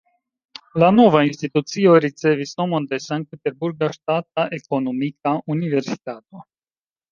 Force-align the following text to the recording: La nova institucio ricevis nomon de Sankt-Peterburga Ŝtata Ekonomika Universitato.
La 0.83 0.87
nova 0.99 1.19
institucio 1.27 1.91
ricevis 2.05 2.55
nomon 2.63 2.89
de 2.95 2.99
Sankt-Peterburga 3.09 3.93
Ŝtata 3.99 4.49
Ekonomika 4.61 5.37
Universitato. 5.59 6.45